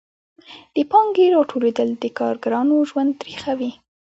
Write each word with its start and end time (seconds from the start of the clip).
د 0.75 0.77
پانګې 0.91 1.25
راټولېدل 1.35 1.89
د 1.97 2.03
کارګرانو 2.19 2.75
ژوند 2.89 3.11
تریخوي 3.21 3.71